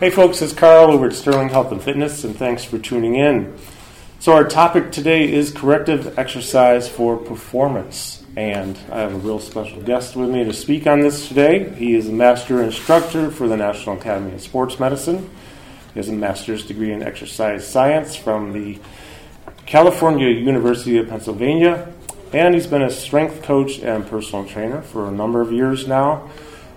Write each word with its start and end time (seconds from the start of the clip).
Hey 0.00 0.08
folks, 0.08 0.40
it's 0.40 0.54
Carl 0.54 0.90
over 0.90 1.08
at 1.08 1.12
Sterling 1.12 1.50
Health 1.50 1.72
and 1.72 1.82
Fitness, 1.82 2.24
and 2.24 2.34
thanks 2.34 2.64
for 2.64 2.78
tuning 2.78 3.16
in. 3.16 3.58
So, 4.18 4.32
our 4.32 4.48
topic 4.48 4.92
today 4.92 5.30
is 5.30 5.52
corrective 5.52 6.18
exercise 6.18 6.88
for 6.88 7.18
performance, 7.18 8.24
and 8.34 8.78
I 8.90 9.00
have 9.00 9.12
a 9.12 9.18
real 9.18 9.40
special 9.40 9.82
guest 9.82 10.16
with 10.16 10.30
me 10.30 10.42
to 10.42 10.54
speak 10.54 10.86
on 10.86 11.00
this 11.00 11.28
today. 11.28 11.68
He 11.74 11.94
is 11.94 12.08
a 12.08 12.12
master 12.12 12.62
instructor 12.62 13.30
for 13.30 13.46
the 13.46 13.58
National 13.58 13.98
Academy 13.98 14.32
of 14.32 14.40
Sports 14.40 14.80
Medicine. 14.80 15.28
He 15.92 16.00
has 16.00 16.08
a 16.08 16.14
master's 16.14 16.64
degree 16.64 16.94
in 16.94 17.02
exercise 17.02 17.68
science 17.68 18.16
from 18.16 18.54
the 18.54 18.78
California 19.66 20.28
University 20.28 20.96
of 20.96 21.10
Pennsylvania, 21.10 21.92
and 22.32 22.54
he's 22.54 22.66
been 22.66 22.80
a 22.80 22.90
strength 22.90 23.42
coach 23.42 23.80
and 23.80 24.06
personal 24.06 24.46
trainer 24.46 24.80
for 24.80 25.08
a 25.08 25.10
number 25.10 25.42
of 25.42 25.52
years 25.52 25.86
now. 25.86 26.30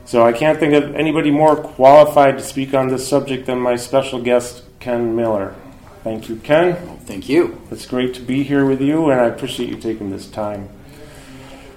So 0.06 0.24
I 0.24 0.34
can't 0.34 0.60
think 0.60 0.74
of 0.74 0.96
anybody 0.96 1.32
more 1.32 1.56
qualified 1.56 2.38
to 2.38 2.44
speak 2.44 2.74
on 2.74 2.90
this 2.90 3.08
subject 3.08 3.46
than 3.46 3.60
my 3.60 3.76
special 3.78 4.22
guest, 4.22 4.64
Ken 4.80 5.16
Miller. 5.16 5.56
Thank 6.04 6.28
you, 6.28 6.36
Ken. 6.36 6.76
Thank 7.06 7.30
you. 7.30 7.62
It's 7.72 7.86
great 7.86 8.14
to 8.16 8.22
be 8.22 8.44
here 8.44 8.66
with 8.66 8.82
you, 8.82 9.10
and 9.10 9.22
I 9.22 9.26
appreciate 9.26 9.70
you 9.70 9.78
taking 9.78 10.12
this 10.12 10.28
time. 10.30 10.70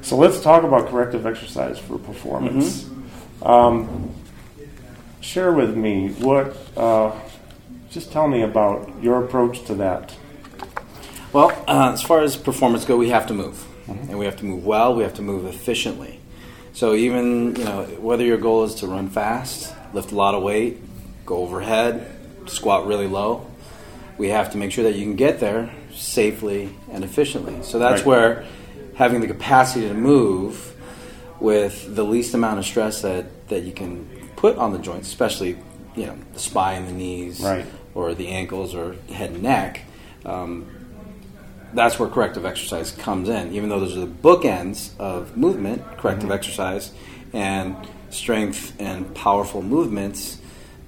So 0.03 0.17
let's 0.17 0.41
talk 0.41 0.65
about 0.65 0.89
corrective 0.89 1.27
exercise 1.27 1.79
for 1.79 1.99
performance. 1.99 2.83
Mm-hmm. 2.85 3.47
Um, 3.47 4.15
share 5.21 5.53
with 5.53 5.77
me 5.77 6.09
what, 6.11 6.57
uh, 6.77 7.13
just 7.91 8.11
tell 8.11 8.27
me 8.27 8.43
about 8.43 8.93
your 9.01 9.25
approach 9.25 9.65
to 9.67 9.75
that. 9.77 10.15
Well, 11.33 11.51
uh, 11.69 11.93
as 11.93 12.03
far 12.03 12.23
as 12.23 12.37
performance 12.37 12.85
go, 12.85 12.97
we 12.97 13.11
have 13.11 13.27
to 13.29 13.35
move, 13.35 13.65
and 13.89 14.19
we 14.19 14.25
have 14.25 14.37
to 14.37 14.45
move 14.45 14.65
well. 14.65 14.95
We 14.95 15.05
have 15.05 15.15
to 15.15 15.23
move 15.23 15.47
efficiently. 15.47 16.21
So 16.77 16.95
even 16.95 17.57
you 17.57 17.65
know 17.65 17.85
whether 18.01 18.23
your 18.23 18.37
goal 18.37 18.65
is 18.65 18.75
to 18.77 18.87
run 18.87 19.09
fast, 19.09 19.75
lift 19.95 20.13
a 20.13 20.15
lot 20.15 20.35
of 20.35 20.43
weight, 20.43 20.77
go 21.25 21.39
overhead, 21.39 22.07
squat 22.45 22.87
really 22.87 23.07
low, 23.07 23.47
we 24.19 24.29
have 24.29 24.53
to 24.53 24.59
make 24.59 24.73
sure 24.73 24.85
that 24.85 24.95
you 24.95 25.03
can 25.07 25.17
get 25.17 25.41
there 25.41 25.71
safely 25.95 26.69
and 26.93 27.03
efficiently. 27.03 27.63
So 27.63 27.79
that's 27.79 28.01
Right. 28.01 28.07
where 28.07 28.45
having 28.95 29.23
the 29.23 29.27
capacity 29.27 29.89
to 29.89 29.95
move 29.95 30.75
with 31.41 31.97
the 31.97 32.05
least 32.05 32.35
amount 32.35 32.59
of 32.59 32.67
stress 32.67 33.01
that, 33.01 33.49
that 33.49 33.63
you 33.63 33.73
can 33.73 34.07
put 34.37 34.59
on 34.59 34.73
the 34.75 34.79
joints, 34.79 35.09
especially 35.09 35.57
you 35.97 36.05
know 36.05 36.17
the 36.35 36.41
spine, 36.41 36.85
the 36.85 36.93
knees, 36.93 37.41
Right. 37.41 37.65
or 37.95 38.13
the 38.13 38.29
ankles, 38.29 38.75
or 38.75 38.97
head 39.11 39.31
and 39.31 39.43
neck. 39.43 39.81
Um, 40.27 40.67
that's 41.77 41.99
where 41.99 42.09
corrective 42.09 42.45
exercise 42.45 42.91
comes 42.91 43.29
in. 43.29 43.53
Even 43.53 43.69
though 43.69 43.81
those 43.81 43.97
are 43.97 44.01
the 44.01 44.07
bookends 44.07 44.97
of 44.99 45.37
movement, 45.37 45.83
corrective 45.99 46.31
exercise, 46.31 46.93
and 47.33 47.77
strength 48.11 48.75
and 48.81 49.15
powerful 49.15 49.63
movements, 49.63 50.39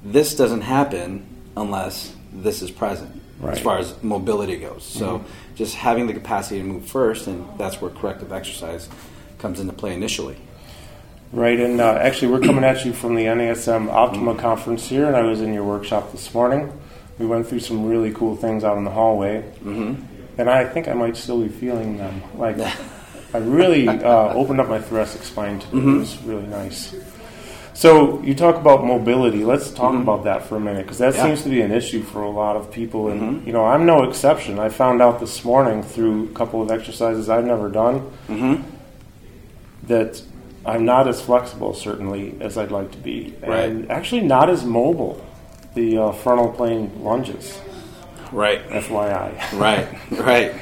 this 0.04 0.34
doesn't 0.34 0.62
happen 0.62 1.26
unless 1.56 2.14
this 2.32 2.62
is 2.62 2.70
present 2.70 3.22
Right. 3.40 3.56
as 3.56 3.60
far 3.60 3.78
as 3.78 3.94
mobility 4.02 4.56
goes. 4.56 4.82
So 4.82 5.24
just 5.54 5.76
having 5.76 6.08
the 6.08 6.12
capacity 6.12 6.58
to 6.58 6.64
move 6.64 6.86
first, 6.86 7.28
and 7.28 7.46
that's 7.56 7.80
where 7.80 7.90
corrective 7.90 8.32
exercise 8.32 8.88
comes 9.38 9.60
into 9.60 9.72
play 9.72 9.94
initially. 9.94 10.36
Right, 11.32 11.60
and 11.60 11.80
uh, 11.80 11.92
actually, 12.00 12.32
we're 12.32 12.40
coming 12.40 12.64
at 12.64 12.84
you 12.84 12.92
from 12.92 13.14
the 13.14 13.26
NASM 13.26 13.90
Optima 13.92 14.34
conference 14.34 14.88
here, 14.88 15.06
and 15.06 15.14
I 15.14 15.22
was 15.22 15.40
in 15.40 15.52
your 15.52 15.62
workshop 15.62 16.10
this 16.10 16.32
morning. 16.32 16.72
We 17.18 17.26
went 17.26 17.46
through 17.46 17.60
some 17.60 17.86
really 17.86 18.12
cool 18.12 18.34
things 18.34 18.64
out 18.64 18.78
in 18.78 18.84
the 18.84 18.90
hallway, 18.90 19.42
mm-hmm. 19.62 20.02
And 20.38 20.48
I 20.48 20.64
think 20.64 20.88
I 20.88 20.94
might 20.94 21.16
still 21.16 21.42
be 21.42 21.48
feeling 21.48 21.98
them. 21.98 22.22
Like, 22.36 22.56
I 23.34 23.38
really 23.38 23.86
uh, 23.88 24.32
opened 24.34 24.60
up 24.60 24.68
my 24.68 24.80
thoracic 24.80 25.22
spine 25.22 25.58
today. 25.58 25.78
It 25.78 25.98
was 25.98 26.22
really 26.22 26.46
nice. 26.46 26.94
So, 27.74 28.20
you 28.22 28.34
talk 28.34 28.56
about 28.56 28.84
mobility. 28.84 29.44
Let's 29.44 29.70
talk 29.70 29.94
about 29.94 30.24
that 30.24 30.46
for 30.46 30.56
a 30.56 30.60
minute, 30.60 30.82
because 30.84 30.98
that 30.98 31.14
Yeah. 31.14 31.24
seems 31.24 31.42
to 31.42 31.48
be 31.48 31.60
an 31.60 31.70
issue 31.70 32.02
for 32.02 32.22
a 32.22 32.30
lot 32.30 32.56
of 32.56 32.72
people, 32.72 33.08
and 33.08 33.46
you 33.46 33.52
know, 33.52 33.64
I'm 33.66 33.86
no 33.86 34.02
exception. 34.02 34.58
I 34.58 34.68
found 34.68 35.00
out 35.00 35.20
this 35.20 35.44
morning 35.44 35.82
through 35.84 36.24
a 36.24 36.34
couple 36.34 36.60
of 36.62 36.70
exercises 36.72 37.28
I've 37.28 37.44
never 37.44 37.68
done 37.68 38.02
that 39.84 40.20
I'm 40.66 40.84
not 40.84 41.06
as 41.08 41.20
flexible, 41.20 41.72
certainly, 41.72 42.34
as 42.40 42.58
I'd 42.58 42.70
like 42.72 42.90
to 42.92 42.98
be, 42.98 43.34
and 43.42 43.90
actually 43.90 44.22
not 44.22 44.50
as 44.50 44.64
mobile. 44.64 45.24
The 45.74 45.98
uh, 45.98 46.12
frontal 46.12 46.48
plane 46.50 46.90
lunges, 47.04 47.60
Right, 48.32 48.66
FYI. 48.68 49.58
right, 49.58 49.88
right. 50.20 50.54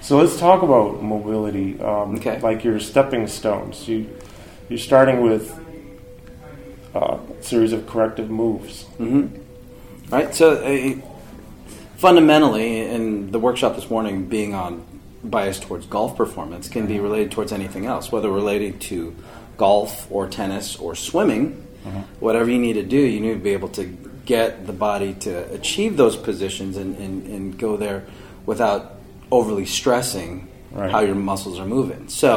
So 0.00 0.16
let's 0.16 0.38
talk 0.38 0.62
about 0.62 1.02
mobility, 1.02 1.78
um, 1.80 2.16
Okay. 2.16 2.40
like 2.40 2.64
your 2.64 2.80
stepping 2.80 3.26
stones. 3.26 3.86
You 3.88 4.06
you're 4.68 4.78
starting 4.78 5.20
with 5.20 5.52
uh, 6.94 7.18
a 7.38 7.42
series 7.42 7.72
of 7.72 7.86
corrective 7.86 8.30
moves. 8.30 8.86
Right. 10.10 10.34
So, 10.34 10.52
uh, 10.54 10.94
fundamentally, 11.96 12.80
in 12.80 13.30
the 13.32 13.38
workshop 13.38 13.74
this 13.76 13.90
morning, 13.90 14.26
being 14.26 14.54
on 14.54 14.84
bias 15.22 15.58
towards 15.60 15.86
golf 15.86 16.16
performance 16.16 16.68
can 16.68 16.86
be 16.86 16.98
related 16.98 17.30
towards 17.30 17.52
anything 17.52 17.84
else, 17.86 18.10
whether 18.10 18.30
related 18.30 18.80
to 18.80 19.14
golf 19.56 20.06
or 20.10 20.26
tennis 20.26 20.76
or 20.76 20.94
swimming. 20.94 21.66
Whatever 22.20 22.50
you 22.50 22.58
need 22.58 22.74
to 22.74 22.82
do, 22.82 22.96
you 22.98 23.20
need 23.20 23.32
to 23.34 23.38
be 23.40 23.50
able 23.54 23.68
to 23.70 23.84
get 24.30 24.66
the 24.66 24.72
body 24.72 25.12
to 25.26 25.32
achieve 25.52 25.96
those 25.96 26.16
positions 26.16 26.76
and, 26.76 26.96
and, 27.04 27.26
and 27.26 27.58
go 27.58 27.76
there 27.76 28.00
without 28.46 28.82
overly 29.30 29.66
stressing 29.66 30.46
Right. 30.72 30.92
how 30.92 31.00
your 31.00 31.16
muscles 31.16 31.58
are 31.58 31.66
moving. 31.66 32.08
So, 32.08 32.32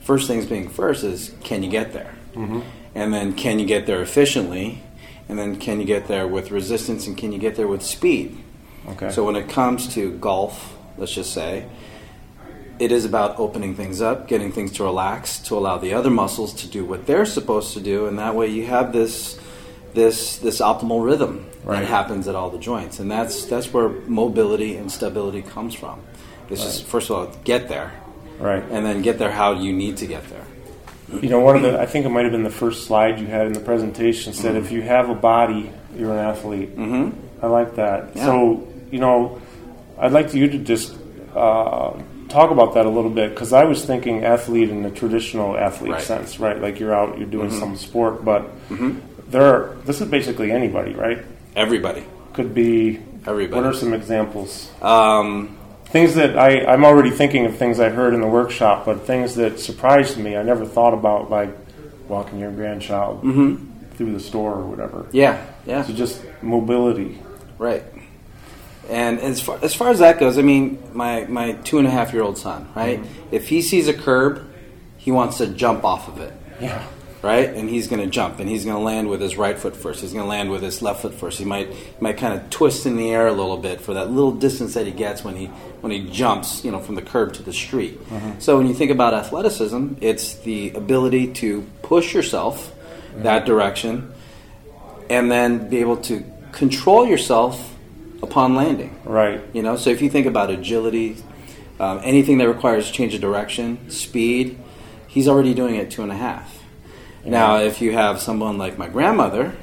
first 0.00 0.26
things 0.28 0.46
being 0.46 0.70
first 0.70 1.04
is 1.04 1.34
can 1.44 1.62
you 1.62 1.68
get 1.68 1.92
there? 1.92 2.14
Mm-hmm. 2.32 2.60
And 2.94 3.12
then 3.12 3.34
can 3.34 3.58
you 3.58 3.66
get 3.66 3.84
there 3.84 4.00
efficiently? 4.00 4.82
And 5.28 5.38
then 5.38 5.56
can 5.56 5.78
you 5.80 5.84
get 5.84 6.08
there 6.08 6.26
with 6.26 6.50
resistance 6.50 7.06
and 7.06 7.18
can 7.18 7.32
you 7.32 7.38
get 7.38 7.54
there 7.56 7.68
with 7.68 7.82
speed? 7.82 8.28
Okay. 8.92 9.10
So 9.10 9.24
when 9.26 9.36
it 9.36 9.50
comes 9.50 9.92
to 9.94 10.12
golf, 10.12 10.54
let's 10.96 11.12
just 11.12 11.34
say, 11.34 11.66
it 12.78 12.92
is 12.92 13.04
about 13.04 13.38
opening 13.38 13.74
things 13.74 14.00
up, 14.00 14.26
getting 14.26 14.52
things 14.52 14.72
to 14.72 14.84
relax, 14.84 15.38
to 15.48 15.58
allow 15.58 15.76
the 15.76 15.92
other 15.92 16.10
muscles 16.10 16.54
to 16.62 16.66
do 16.68 16.82
what 16.90 17.04
they're 17.06 17.26
supposed 17.26 17.74
to 17.74 17.80
do, 17.80 18.06
and 18.06 18.18
that 18.18 18.34
way 18.34 18.46
you 18.48 18.64
have 18.66 18.92
this 18.92 19.38
this 19.96 20.36
this 20.38 20.60
optimal 20.60 21.04
rhythm 21.04 21.44
Right. 21.64 21.80
that 21.80 21.86
happens 21.88 22.28
at 22.28 22.36
all 22.36 22.50
the 22.50 22.58
joints, 22.60 23.00
and 23.00 23.10
that's 23.10 23.46
that's 23.46 23.72
where 23.74 23.88
mobility 23.88 24.76
and 24.76 24.92
stability 24.92 25.42
comes 25.42 25.74
from. 25.74 25.98
It's 26.48 26.62
just 26.62 26.84
first 26.84 27.10
of 27.10 27.16
all 27.16 27.26
get 27.42 27.68
there, 27.68 27.90
right. 28.38 28.62
and 28.70 28.86
then 28.86 29.02
get 29.02 29.18
there 29.18 29.32
how 29.32 29.54
you 29.54 29.72
need 29.72 29.96
to 29.96 30.06
get 30.06 30.22
there. 30.30 30.44
You 31.20 31.28
know, 31.28 31.40
one 31.40 31.56
of 31.56 31.62
the 31.62 31.80
I 31.80 31.86
think 31.86 32.06
it 32.06 32.10
might 32.10 32.22
have 32.22 32.30
been 32.30 32.44
the 32.44 32.50
first 32.64 32.86
slide 32.86 33.18
you 33.18 33.26
had 33.26 33.46
in 33.48 33.52
the 33.52 33.58
presentation 33.72 34.32
said 34.32 34.54
if 34.54 34.70
you 34.70 34.82
have 34.82 35.08
a 35.10 35.14
body, 35.16 35.72
you're 35.96 36.12
an 36.12 36.18
athlete. 36.18 36.76
Mm-hmm. 36.76 37.44
I 37.44 37.48
like 37.48 37.74
that. 37.74 38.14
Yeah. 38.14 38.26
So 38.26 38.68
you 38.92 39.00
know, 39.00 39.40
I'd 39.98 40.12
like 40.12 40.34
you 40.34 40.46
to 40.48 40.58
just 40.58 40.94
uh, 41.34 41.92
talk 42.28 42.50
about 42.52 42.74
that 42.74 42.86
a 42.86 42.90
little 42.90 43.10
bit 43.10 43.30
because 43.30 43.52
I 43.52 43.64
was 43.64 43.84
thinking 43.84 44.24
athlete 44.24 44.70
in 44.70 44.82
the 44.84 44.90
traditional 44.90 45.56
athlete 45.58 45.92
Right. 45.92 46.02
sense, 46.02 46.38
right? 46.38 46.60
Like 46.60 46.78
you're 46.78 46.94
out, 46.94 47.18
you're 47.18 47.26
doing 47.26 47.50
some 47.50 47.74
sport, 47.76 48.24
but 48.24 48.42
there 49.28 49.42
are, 49.42 49.76
this 49.84 50.00
is 50.00 50.08
basically 50.08 50.52
anybody, 50.52 50.92
right? 50.94 51.24
Everybody, 51.54 52.04
Could 52.32 52.54
be. 52.54 53.00
Everybody. 53.26 53.60
What 53.60 53.66
are 53.66 53.74
some 53.76 53.92
examples? 53.94 54.70
um, 54.82 55.56
Things 55.86 56.14
that 56.16 56.36
I, 56.36 56.64
I'm 56.66 56.84
already 56.84 57.10
thinking 57.10 57.46
of 57.46 57.56
things 57.56 57.78
I 57.80 57.88
heard 57.90 58.12
in 58.12 58.20
the 58.20 58.26
workshop, 58.26 58.84
but 58.84 59.06
things 59.06 59.36
that 59.36 59.60
surprised 59.60 60.18
me. 60.18 60.36
I 60.36 60.42
never 60.42 60.66
thought 60.66 60.92
about, 60.94 61.30
like 61.30 61.50
walking 62.08 62.38
your 62.40 62.50
grandchild 62.50 63.20
through 63.22 64.12
the 64.12 64.20
store 64.20 64.54
or 64.54 64.66
whatever. 64.66 65.06
yeah, 65.12 65.44
yeah. 65.64 65.82
So 65.84 65.92
just 65.92 66.20
mobility. 66.42 67.18
Right. 67.56 67.82
And 68.90 69.18
as 69.20 69.40
far, 69.40 69.58
as 69.62 69.74
far 69.74 69.88
as 69.90 70.00
that 70.00 70.18
goes, 70.20 70.38
I 70.38 70.42
mean, 70.42 70.78
my, 70.92 71.24
my 71.24 71.52
two 71.52 71.78
and 71.78 71.86
a 71.88 71.90
half 71.90 72.12
year 72.12 72.22
old 72.22 72.36
son, 72.38 72.68
right? 72.76 73.00
If 73.30 73.48
he 73.48 73.62
sees 73.62 73.88
a 73.88 73.94
curb, 73.94 74.44
he 74.98 75.10
wants 75.10 75.38
to 75.38 75.46
jump 75.48 75.84
off 75.84 76.08
of 76.08 76.20
it, 76.20 76.32
Yeah. 76.60 76.84
Right? 77.26 77.48
And 77.48 77.68
he's 77.68 77.88
going 77.88 78.00
to 78.00 78.08
jump, 78.08 78.38
and 78.40 78.48
he's 78.48 78.64
going 78.64 78.76
to 78.76 78.82
land 78.82 79.08
with 79.08 79.20
his 79.20 79.36
right 79.36 79.58
foot 79.58 79.76
first. 79.76 80.00
He's 80.00 80.12
going 80.12 80.24
to 80.24 80.28
land 80.28 80.50
with 80.50 80.62
his 80.62 80.80
left 80.80 81.02
foot 81.02 81.14
first. 81.14 81.38
He 81.38 81.44
might 81.44 81.68
he 81.72 82.00
might 82.00 82.16
kind 82.16 82.32
of 82.32 82.48
twist 82.50 82.86
in 82.86 82.96
the 82.96 83.10
air 83.10 83.26
a 83.26 83.32
little 83.32 83.56
bit 83.58 83.80
for 83.80 83.94
that 83.94 84.10
little 84.10 84.32
distance 84.32 84.74
that 84.74 84.86
he 84.86 84.92
gets 84.92 85.24
when 85.24 85.36
he 85.36 85.46
when 85.82 85.92
he 85.92 86.08
jumps, 86.08 86.64
you 86.64 86.70
know, 86.70 86.80
from 86.80 86.94
the 86.94 87.02
curb 87.02 87.34
to 87.34 87.42
the 87.42 87.52
street. 87.52 87.98
So 88.38 88.56
when 88.56 88.66
you 88.66 88.74
think 88.74 88.90
about 88.90 89.12
athleticism, 89.12 89.94
it's 90.00 90.34
the 90.36 90.70
ability 90.70 91.32
to 91.34 91.66
push 91.82 92.14
yourself 92.14 92.72
that 93.16 93.46
direction, 93.46 94.12
and 95.10 95.30
then 95.30 95.68
be 95.68 95.78
able 95.78 95.96
to 95.96 96.24
control 96.52 97.06
yourself 97.06 97.74
upon 98.22 98.54
landing. 98.54 98.98
Right. 99.04 99.40
You 99.52 99.62
know, 99.62 99.76
so 99.76 99.90
if 99.90 100.00
you 100.02 100.10
think 100.10 100.26
about 100.26 100.50
agility, 100.50 101.16
um, 101.78 102.00
anything 102.02 102.38
that 102.38 102.48
requires 102.48 102.90
change 102.90 103.14
of 103.14 103.20
direction, 103.20 103.90
speed, 103.90 104.58
he's 105.06 105.28
already 105.28 105.54
doing 105.54 105.76
it 105.76 105.90
two 105.90 106.02
and 106.02 106.12
a 106.12 106.16
half. 106.16 106.62
Now, 107.30 107.58
if 107.58 107.80
you 107.80 107.92
have 107.92 108.20
someone 108.20 108.58
like 108.58 108.78
my 108.78 108.88
grandmother, 108.88 109.54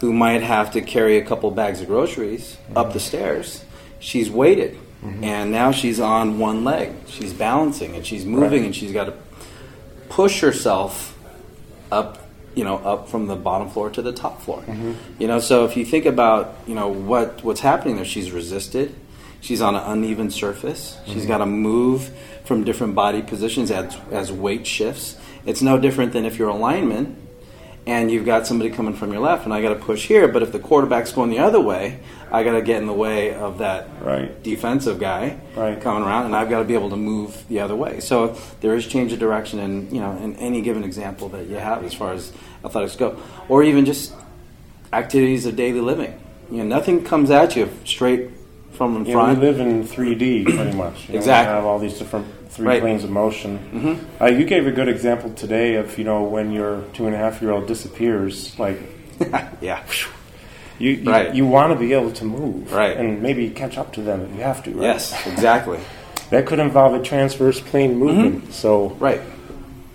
who 0.00 0.12
might 0.12 0.42
have 0.42 0.72
to 0.72 0.80
carry 0.80 1.18
a 1.18 1.24
couple 1.24 1.50
bags 1.50 1.80
of 1.80 1.86
groceries 1.86 2.56
mm-hmm. 2.64 2.76
up 2.76 2.92
the 2.92 3.00
stairs, 3.00 3.64
she's 3.98 4.30
weighted, 4.30 4.74
mm-hmm. 5.02 5.24
and 5.24 5.50
now 5.50 5.72
she's 5.72 6.00
on 6.00 6.38
one 6.38 6.64
leg. 6.64 6.92
She's 7.08 7.32
balancing 7.32 7.94
and 7.96 8.06
she's 8.06 8.24
moving, 8.24 8.60
Right. 8.60 8.66
and 8.66 8.76
she's 8.76 8.92
got 8.92 9.04
to 9.04 9.14
push 10.08 10.40
herself 10.40 11.18
up 11.90 12.26
you 12.56 12.64
know, 12.64 12.78
up 12.78 13.10
from 13.10 13.26
the 13.26 13.36
bottom 13.36 13.68
floor 13.68 13.90
to 13.90 14.00
the 14.00 14.12
top 14.12 14.40
floor. 14.40 14.62
Mm-hmm. 14.62 14.94
You 15.18 15.28
know, 15.28 15.40
so 15.40 15.66
if 15.66 15.76
you 15.76 15.84
think 15.84 16.06
about, 16.06 16.56
you 16.66 16.74
know, 16.74 16.88
what 16.88 17.44
what's 17.44 17.60
happening 17.60 17.96
there, 17.96 18.04
she's 18.06 18.32
resisted. 18.32 18.94
She's 19.40 19.60
on 19.60 19.74
an 19.74 19.82
uneven 19.84 20.30
surface. 20.30 20.98
She's 21.06 21.18
mm-hmm. 21.18 21.28
got 21.28 21.38
to 21.38 21.46
move 21.46 22.10
from 22.44 22.64
different 22.64 22.94
body 22.94 23.22
positions 23.22 23.70
as, 23.70 23.96
as 24.10 24.32
weight 24.32 24.66
shifts. 24.66 25.16
It's 25.44 25.62
no 25.62 25.78
different 25.78 26.12
than 26.12 26.24
if 26.24 26.38
you're 26.38 26.48
a 26.48 26.56
lineman 26.56 27.26
and 27.86 28.10
you've 28.10 28.26
got 28.26 28.46
somebody 28.46 28.70
coming 28.70 28.94
from 28.94 29.12
your 29.12 29.22
left 29.22 29.44
and 29.44 29.54
I 29.54 29.62
got 29.62 29.68
to 29.68 29.76
push 29.76 30.06
here, 30.08 30.26
but 30.26 30.42
if 30.42 30.50
the 30.50 30.58
quarterback's 30.58 31.12
going 31.12 31.30
the 31.30 31.38
other 31.38 31.60
way, 31.60 32.00
I 32.32 32.42
got 32.42 32.52
to 32.52 32.62
get 32.62 32.80
in 32.80 32.86
the 32.86 32.92
way 32.92 33.32
of 33.32 33.58
that 33.58 33.88
Right. 34.02 34.42
defensive 34.42 34.98
guy 34.98 35.36
Right. 35.54 35.80
coming 35.80 36.02
around 36.02 36.26
and 36.26 36.34
I've 36.34 36.50
got 36.50 36.58
to 36.58 36.64
be 36.64 36.74
able 36.74 36.90
to 36.90 36.96
move 36.96 37.44
the 37.48 37.60
other 37.60 37.76
way. 37.76 38.00
So 38.00 38.36
there 38.60 38.74
is 38.74 38.86
change 38.86 39.12
of 39.12 39.20
direction 39.20 39.60
in, 39.60 39.94
you 39.94 40.00
know, 40.00 40.18
in 40.20 40.34
any 40.36 40.62
given 40.62 40.82
example 40.82 41.28
that 41.28 41.46
you 41.46 41.56
have 41.56 41.84
as 41.84 41.94
far 41.94 42.12
as 42.12 42.32
athletics 42.64 42.96
go 42.96 43.16
or 43.48 43.62
even 43.62 43.84
just 43.84 44.12
activities 44.92 45.46
of 45.46 45.54
daily 45.54 45.80
living. 45.80 46.18
You 46.50 46.58
know, 46.58 46.64
nothing 46.64 47.04
comes 47.04 47.30
at 47.30 47.54
you 47.54 47.70
straight 47.84 48.30
from 48.76 48.96
in 48.96 49.06
Yeah, 49.06 49.14
front. 49.14 49.38
we 49.40 49.46
live 49.46 49.60
in 49.60 49.84
3D 49.84 50.44
pretty 50.44 50.76
much. 50.76 51.08
You 51.08 51.14
know, 51.14 51.18
Exactly. 51.18 51.52
We 51.52 51.56
have 51.56 51.64
all 51.64 51.78
these 51.78 51.98
different 51.98 52.26
three 52.50 52.66
Right. 52.66 52.80
planes 52.80 53.04
of 53.04 53.10
motion. 53.10 53.58
Mm-hmm. 53.74 54.22
Uh, 54.22 54.26
you 54.26 54.44
gave 54.44 54.66
a 54.66 54.70
good 54.70 54.88
example 54.88 55.30
today 55.30 55.74
of 55.74 55.98
you 55.98 56.04
know 56.04 56.22
when 56.22 56.52
your 56.52 56.82
two 56.92 57.06
and 57.06 57.14
a 57.14 57.18
half 57.18 57.40
year 57.42 57.52
old 57.52 57.66
disappears, 57.66 58.58
like 58.58 58.78
yeah. 59.60 59.82
you 60.78 60.90
you, 60.92 61.10
Right. 61.10 61.34
you 61.34 61.46
want 61.46 61.72
to 61.72 61.78
be 61.78 61.92
able 61.94 62.12
to 62.12 62.24
move, 62.24 62.72
Right. 62.72 62.96
and 62.96 63.22
maybe 63.22 63.50
catch 63.50 63.78
up 63.78 63.92
to 63.94 64.02
them 64.02 64.22
if 64.22 64.36
you 64.36 64.42
have 64.42 64.62
to. 64.64 64.70
Right? 64.70 64.82
Yes, 64.82 65.26
exactly. 65.26 65.78
that 66.30 66.46
could 66.46 66.58
involve 66.58 66.94
a 66.94 67.02
transverse 67.02 67.60
plane 67.60 67.90
mm-hmm. 67.92 67.98
movement. 68.04 68.52
So 68.52 68.88
Right. 69.00 69.20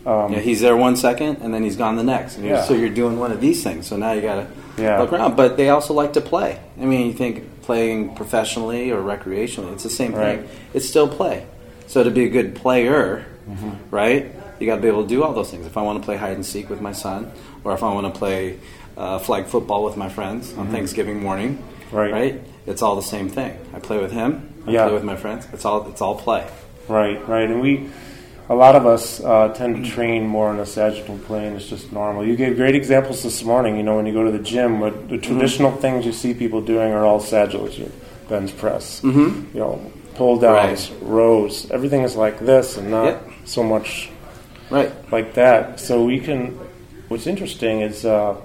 Um, 0.03 0.33
yeah, 0.33 0.39
he's 0.39 0.61
there 0.61 0.75
one 0.75 0.95
second, 0.95 1.37
and 1.43 1.53
then 1.53 1.61
he's 1.63 1.75
gone 1.75 1.95
the 1.95 2.03
next. 2.03 2.35
And 2.35 2.45
you're- 2.45 2.57
Yeah. 2.57 2.63
So 2.65 2.73
you're 2.73 2.89
doing 2.89 3.19
one 3.19 3.31
of 3.31 3.39
these 3.39 3.63
things. 3.63 3.85
So 3.85 3.97
now 3.97 4.13
you 4.13 4.21
got 4.21 4.35
to 4.35 4.47
Yeah. 4.81 4.99
look 4.99 5.13
around. 5.13 5.35
But 5.35 5.57
they 5.57 5.69
also 5.69 5.93
like 5.93 6.13
to 6.13 6.21
play. 6.21 6.57
I 6.81 6.85
mean, 6.85 7.05
you 7.05 7.13
think 7.13 7.43
playing 7.61 8.15
professionally 8.15 8.91
or 8.91 9.01
recreationally, 9.01 9.73
it's 9.73 9.83
the 9.83 9.89
same 9.89 10.13
Right. 10.13 10.39
thing. 10.41 10.49
It's 10.73 10.87
still 10.87 11.07
play. 11.07 11.45
So 11.87 12.03
to 12.03 12.11
be 12.11 12.25
a 12.25 12.29
good 12.29 12.55
player, 12.55 13.25
Mm-hmm. 13.49 13.71
right, 13.89 14.31
you 14.59 14.67
got 14.67 14.75
to 14.75 14.81
be 14.81 14.87
able 14.87 15.01
to 15.03 15.09
do 15.09 15.23
all 15.23 15.33
those 15.33 15.49
things. 15.49 15.65
If 15.65 15.75
I 15.75 15.81
want 15.81 15.99
to 15.99 16.05
play 16.05 16.15
hide 16.15 16.33
and 16.33 16.45
seek 16.45 16.69
with 16.69 16.79
my 16.79 16.91
son, 16.91 17.31
or 17.63 17.73
if 17.73 17.81
I 17.83 17.91
want 17.93 18.13
to 18.13 18.17
play 18.17 18.59
uh, 18.97 19.17
flag 19.19 19.45
football 19.47 19.83
with 19.83 19.97
my 19.97 20.09
friends 20.09 20.53
on 20.57 20.67
Thanksgiving 20.69 21.19
morning, 21.21 21.57
Mm-hmm. 21.57 21.95
Right. 21.97 22.11
right, 22.13 22.41
it's 22.67 22.81
all 22.81 22.95
the 22.95 23.01
same 23.01 23.27
thing. 23.29 23.57
I 23.73 23.79
play 23.79 23.97
with 23.97 24.11
him. 24.13 24.47
I 24.67 24.71
Yeah. 24.71 24.83
play 24.85 24.93
with 24.93 25.03
my 25.03 25.15
friends. 25.17 25.47
It's 25.51 25.65
all 25.65 25.87
it's 25.89 26.01
all 26.01 26.15
play. 26.15 26.45
Right, 26.87 27.17
right, 27.27 27.49
and 27.49 27.59
we, 27.61 27.89
a 28.49 28.55
lot 28.55 28.75
of 28.75 28.85
us 28.85 29.21
uh, 29.23 29.49
tend 29.49 29.83
to 29.83 29.89
train 29.89 30.27
more 30.27 30.49
on 30.49 30.59
a 30.59 30.65
sagittal 30.65 31.17
plane. 31.19 31.53
It's 31.53 31.67
just 31.67 31.91
normal. 31.91 32.25
You 32.25 32.35
gave 32.35 32.57
great 32.57 32.75
examples 32.75 33.23
this 33.23 33.43
morning. 33.43 33.77
You 33.77 33.83
know, 33.83 33.95
when 33.95 34.05
you 34.05 34.13
go 34.13 34.23
to 34.23 34.31
the 34.31 34.39
gym, 34.43 34.79
what 34.79 35.09
the 35.09 35.17
traditional 35.17 35.71
things 35.71 36.05
you 36.05 36.11
see 36.11 36.33
people 36.33 36.61
doing 36.61 36.91
are 36.91 37.05
all 37.05 37.19
sagittals. 37.19 37.77
Your 37.77 37.89
bench 38.27 38.55
press, 38.57 39.01
you 39.03 39.45
know, 39.53 39.91
pull 40.15 40.37
downs, 40.37 40.91
rows. 41.01 41.69
Everything 41.71 42.01
is 42.03 42.15
like 42.15 42.39
this, 42.39 42.77
and 42.77 42.91
not 42.91 43.05
Yep. 43.05 43.29
so 43.45 43.63
much 43.63 44.09
Right. 44.69 44.91
like 45.11 45.33
that. 45.35 45.79
So 45.79 46.03
we 46.03 46.19
can. 46.19 46.57
What's 47.09 47.27
interesting 47.27 47.81
is 47.81 48.05
uh, 48.05 48.35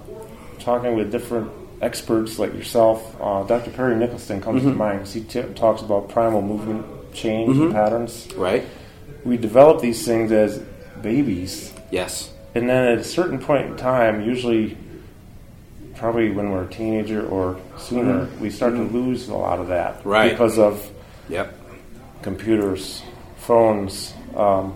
talking 0.59 0.97
with 0.97 1.11
different 1.13 1.51
experts 1.83 2.39
like 2.39 2.53
yourself. 2.55 3.15
Uh, 3.21 3.43
Dr. 3.45 3.71
Perry 3.71 3.95
Nicholson 3.97 4.41
comes 4.41 4.63
to 4.63 4.71
mind 4.71 5.01
'cause 5.01 5.13
he 5.13 5.21
t- 5.21 5.43
talks 5.55 5.83
about 5.83 6.09
primal 6.09 6.43
movement 6.43 6.85
chains 7.13 7.57
and 7.59 7.73
patterns 7.73 8.29
Right. 8.37 8.65
We 9.27 9.37
develop 9.37 9.81
these 9.81 10.05
things 10.05 10.31
as 10.33 10.59
babies, 11.03 11.73
Yes. 11.91 12.31
and 12.55 12.69
then 12.69 12.85
at 12.93 12.99
a 12.99 13.05
certain 13.05 13.39
point 13.39 13.67
in 13.67 13.77
time, 13.77 14.23
usually 14.23 14.77
probably 15.97 16.31
when 16.31 16.51
we're 16.51 16.65
a 16.65 16.69
teenager 16.71 17.27
or 17.27 17.59
sooner, 17.79 18.29
we 18.41 18.51
start 18.51 18.75
to 18.75 18.83
lose 18.83 19.29
a 19.29 19.35
lot 19.35 19.59
of 19.59 19.69
that 19.69 19.99
Mm-hmm. 20.01 20.09
Right. 20.09 20.31
because 20.31 20.59
of 20.59 20.91
Yep. 21.29 21.55
computers, 22.23 23.03
phones. 23.39 24.13
Um, 24.37 24.75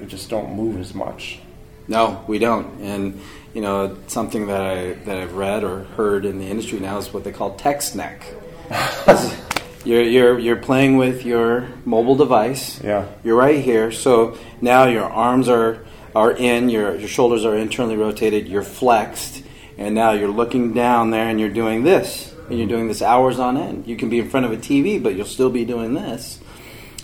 we 0.00 0.06
just 0.06 0.28
don't 0.30 0.54
move 0.54 0.78
as 0.80 0.94
much. 0.94 1.40
No, 1.88 2.22
we 2.26 2.38
don't. 2.38 2.80
And 2.80 3.20
you 3.54 3.62
know, 3.62 3.96
something 4.08 4.48
that 4.48 4.60
I 4.60 4.92
that 5.06 5.16
I've 5.16 5.34
read 5.34 5.64
or 5.64 5.84
heard 5.96 6.24
in 6.26 6.38
the 6.38 6.46
industry 6.46 6.78
now 6.80 6.98
is 6.98 7.12
what 7.14 7.24
they 7.24 7.32
call 7.32 7.54
text 7.56 7.96
neck. 7.96 8.22
you're 9.86 10.02
you're 10.02 10.38
you're 10.38 10.56
playing 10.56 10.96
with 10.96 11.24
your 11.24 11.68
mobile 11.84 12.16
device. 12.16 12.82
Yeah. 12.82 13.06
You're 13.22 13.36
right 13.36 13.62
here. 13.62 13.92
So 13.92 14.36
now 14.60 14.86
your 14.86 15.04
arms 15.04 15.48
are 15.48 15.84
are 16.14 16.32
in, 16.32 16.68
your 16.68 16.96
your 16.96 17.08
shoulders 17.08 17.44
are 17.44 17.56
internally 17.56 17.96
rotated, 17.96 18.48
you're 18.48 18.62
flexed, 18.62 19.42
and 19.78 19.94
now 19.94 20.12
you're 20.12 20.30
looking 20.30 20.72
down 20.72 21.10
there 21.10 21.28
and 21.28 21.38
you're 21.38 21.50
doing 21.50 21.84
this. 21.84 22.32
And 22.48 22.58
you're 22.58 22.68
doing 22.68 22.86
this 22.86 23.02
hours 23.02 23.40
on 23.40 23.56
end. 23.56 23.88
You 23.88 23.96
can 23.96 24.08
be 24.08 24.20
in 24.20 24.30
front 24.30 24.46
of 24.46 24.52
a 24.52 24.56
TV, 24.56 25.02
but 25.02 25.16
you'll 25.16 25.26
still 25.26 25.50
be 25.50 25.64
doing 25.64 25.94
this. 25.94 26.38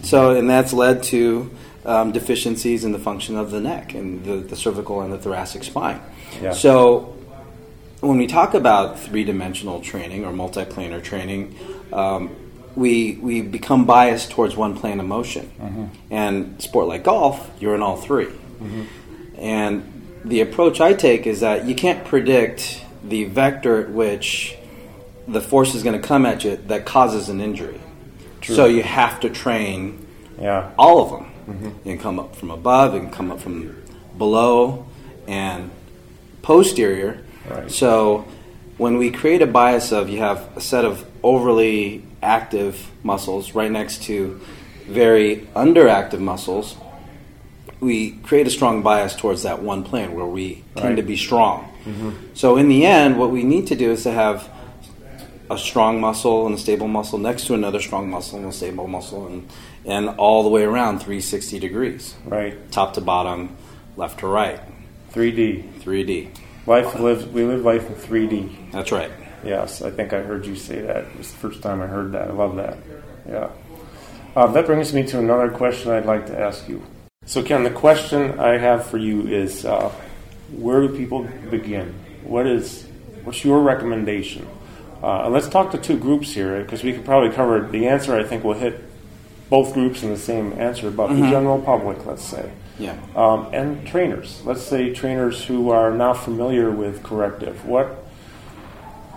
So, 0.02 0.37
and 0.37 0.49
that's 0.49 0.73
led 0.73 1.02
to 1.05 1.50
um, 1.84 2.12
deficiencies 2.12 2.84
in 2.84 2.93
the 2.93 2.99
function 3.00 3.37
of 3.37 3.50
the 3.50 3.61
neck 3.61 3.94
and 3.94 4.25
the, 4.25 4.37
the 4.37 4.55
cervical 4.55 5.00
and 5.00 5.12
the 5.12 5.19
thoracic 5.19 5.64
spine. 5.64 6.00
Yeah. 6.40 6.52
So, 6.52 7.17
when 7.99 8.19
we 8.19 8.29
talk 8.29 8.55
about 8.55 9.00
three 9.00 9.25
dimensional 9.25 9.81
training 9.81 10.25
or 10.25 10.32
multiplanar 10.32 11.02
training, 11.02 11.56
um, 11.93 12.37
we, 12.76 13.19
we 13.20 13.42
become 13.42 13.84
biased 13.84 14.30
towards 14.30 14.56
one 14.56 14.76
plane 14.76 15.00
of 15.00 15.06
motion. 15.06 15.50
Mm-hmm. 15.60 15.84
And 16.10 16.62
sport 16.62 16.88
like 16.88 17.04
golf, 17.04 17.50
you're 17.60 17.74
in 17.74 17.82
all 17.82 17.96
3 17.96 18.26
mm-hmm. 18.26 18.84
And 19.38 19.84
the 20.24 20.40
approach 20.40 20.80
I 20.80 20.94
take 20.94 21.26
is 21.26 21.40
that 21.40 21.66
you 21.66 21.74
can't 21.74 22.04
predict 22.04 22.84
the 23.02 23.24
vector 23.24 23.82
at 23.82 23.90
which 23.90 24.56
the 25.26 25.40
force 25.40 25.74
is 25.74 25.82
going 25.82 26.00
to 26.00 26.06
come 26.06 26.24
at 26.26 26.44
you 26.44 26.56
that 26.69 26.84
causes 26.86 27.28
an 27.28 27.40
injury. 27.40 27.80
So 28.42 28.66
you 28.66 28.82
have 28.82 29.20
to 29.20 29.30
train 29.30 30.06
Yeah. 30.40 30.70
all 30.78 31.02
of 31.04 31.10
them. 31.10 31.32
Mm-hmm. 31.48 31.88
You 31.88 31.94
can 31.94 31.98
come 31.98 32.19
up 32.19 32.36
from 32.36 32.50
above, 32.50 32.94
you 32.94 33.00
can 33.00 33.10
come 33.10 33.30
up 33.30 33.40
from 33.40 33.76
below, 34.19 34.86
and 35.26 35.70
posterior. 36.42 37.22
Right. 37.48 37.70
So 37.70 38.24
when 38.78 38.96
we 38.98 39.10
create 39.10 39.42
a 39.42 39.46
bias 39.46 39.92
of 39.92 40.08
you 40.08 40.19
have 40.19 40.48
a 40.56 40.60
set 40.60 40.84
of 40.84 41.04
overly 41.22 42.02
active 42.22 42.90
muscles 43.02 43.54
right 43.54 43.70
next 43.70 44.02
to 44.04 44.40
very 44.86 45.48
underactive 45.54 46.19
muscles, 46.20 46.76
we 47.80 48.12
create 48.22 48.46
a 48.46 48.50
strong 48.50 48.82
bias 48.82 49.14
towards 49.16 49.42
that 49.42 49.62
one 49.62 49.82
plane 49.84 50.14
where 50.14 50.26
we 50.26 50.64
tend 50.76 50.88
Right. 50.90 50.96
to 50.96 51.02
be 51.02 51.16
strong. 51.16 51.69
Mm-hmm. 51.84 52.10
So 52.34 52.56
in 52.56 52.69
the 52.69 52.86
end, 52.86 53.19
what 53.19 53.30
we 53.30 53.42
need 53.42 53.66
to 53.69 53.74
do 53.76 53.90
is 53.92 54.04
to 54.04 54.12
have 54.12 54.48
a 55.50 55.58
strong 55.58 56.00
muscle 56.00 56.46
and 56.46 56.54
a 56.54 56.58
stable 56.58 56.88
muscle 56.88 57.19
next 57.19 57.46
to 57.46 57.55
another 57.55 57.81
strong 57.81 58.08
muscle 58.08 58.38
and 58.38 58.48
a 58.48 58.52
stable 58.52 58.86
muscle 58.86 59.26
and, 59.26 59.48
and 59.84 60.08
all 60.10 60.43
the 60.44 60.48
way 60.48 60.62
around 60.62 61.00
360 61.00 61.58
degrees 61.58 62.14
Right. 62.24 62.55
top 62.72 62.94
to 62.94 63.00
bottom 63.00 63.56
left 63.96 64.20
to 64.20 64.26
right 64.29 64.60
3D. 65.12 65.81
3d 65.81 66.29
Life 66.66 66.98
lives. 66.98 67.26
We 67.26 67.44
live 67.44 67.64
life 67.64 67.86
in 67.88 67.94
3D. 67.94 68.72
that's 68.72 68.92
right 68.92 69.10
Yes, 69.44 69.82
I 69.82 69.90
think 69.90 70.12
I 70.12 70.20
heard 70.20 70.46
you 70.46 70.54
say 70.54 70.81
that. 70.82 70.98
It 70.98 71.19
was 71.19 71.32
the 71.32 71.38
first 71.38 71.62
time 71.62 71.82
I 71.82 71.86
heard 71.86 72.12
that. 72.12 72.28
I 72.28 72.32
love 72.32 72.56
that. 72.56 72.78
Yeah. 73.28 73.50
Uh, 74.36 74.46
that 74.52 74.66
brings 74.66 74.92
me 74.92 75.02
to 75.08 75.19
another 75.19 75.50
question 75.50 75.90
I'd 75.90 76.06
like 76.06 76.26
to 76.26 76.38
ask 76.38 76.69
you. 76.69 76.82
So, 77.26 77.42
Ken, 77.42 77.64
the 77.64 77.70
question 77.70 78.38
I 78.38 78.58
have 78.58 78.86
for 78.86 78.98
you 78.98 79.26
is 79.26 79.64
uh, 79.64 79.92
where 80.52 80.81
do 80.81 80.96
people 80.96 81.24
begin? 81.50 81.94
What 82.22 82.46
is 82.46 82.86
what's 83.24 83.44
your 83.44 83.60
recommendation? 83.60 84.48
Uh, 85.02 85.24
and 85.24 85.32
let's 85.32 85.48
talk 85.48 85.72
to 85.72 85.78
two 85.78 85.98
groups 85.98 86.32
here 86.32 86.62
because 86.62 86.84
we 86.84 86.92
could 86.92 87.04
probably 87.04 87.31
cover 87.31 87.66
the 87.69 87.88
answer. 87.88 88.16
I 88.16 88.22
think 88.22 88.44
will 88.44 88.54
hit 88.54 88.81
both 89.52 89.74
groups 89.74 90.02
in 90.02 90.08
the 90.08 90.16
same 90.16 90.58
answer, 90.58 90.90
but 90.90 91.08
the 91.08 91.28
general 91.28 91.60
public, 91.60 92.06
let's 92.06 92.24
say, 92.24 92.50
yeah 92.78 92.96
um, 93.14 93.50
and 93.52 93.86
trainers. 93.86 94.40
Let's 94.46 94.62
say 94.62 94.94
trainers 94.94 95.44
who 95.44 95.68
are 95.68 95.90
not 95.90 96.14
familiar 96.14 96.70
with 96.70 97.02
corrective. 97.02 97.66
What 97.66 97.88